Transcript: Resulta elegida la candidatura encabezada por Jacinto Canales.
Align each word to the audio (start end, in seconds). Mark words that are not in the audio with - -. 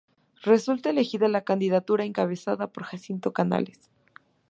Resulta 0.41 0.89
elegida 0.89 1.27
la 1.27 1.43
candidatura 1.43 2.05
encabezada 2.05 2.65
por 2.71 2.85
Jacinto 2.85 3.33
Canales. 3.33 3.91